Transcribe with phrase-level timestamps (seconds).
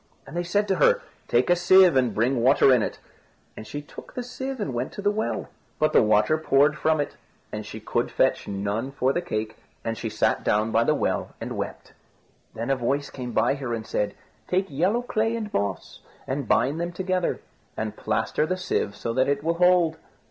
[0.25, 2.97] And they said to her, "Take a sieve and bring water in it."
[3.55, 6.99] And she took the sieve and went to the well; but the water poured from
[6.99, 7.17] it,
[7.51, 11.35] and she could fetch none for the cake, and she sat down by the well
[11.39, 11.93] and wept.
[12.55, 14.15] Then a voice came by her and said,
[14.47, 17.39] "Take yellow clay and moss, and bind them together,
[17.77, 19.97] and plaster the sieve so that it will hold."